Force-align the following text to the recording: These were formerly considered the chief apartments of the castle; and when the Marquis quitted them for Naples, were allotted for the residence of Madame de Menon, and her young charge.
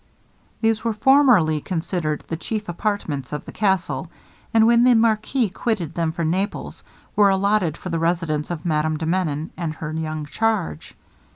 These 0.61 0.83
were 0.83 0.93
formerly 0.95 1.61
considered 1.61 2.23
the 2.27 2.35
chief 2.35 2.67
apartments 2.67 3.31
of 3.31 3.45
the 3.45 3.51
castle; 3.51 4.09
and 4.51 4.65
when 4.65 4.83
the 4.83 4.95
Marquis 4.95 5.51
quitted 5.51 5.93
them 5.93 6.11
for 6.11 6.25
Naples, 6.25 6.83
were 7.15 7.29
allotted 7.29 7.77
for 7.77 7.89
the 7.89 7.99
residence 7.99 8.49
of 8.49 8.65
Madame 8.65 8.97
de 8.97 9.05
Menon, 9.05 9.51
and 9.55 9.75
her 9.75 9.91
young 9.91 10.25
charge. 10.25 10.95